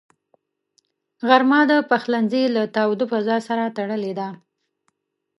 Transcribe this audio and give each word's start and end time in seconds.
غرمه 1.27 1.59
د 1.71 1.73
پخلنځي 1.89 2.43
له 2.55 2.63
تاوده 2.75 3.05
فضاء 3.11 3.41
سره 3.47 3.63
تړلې 3.77 4.13
ده 4.19 4.27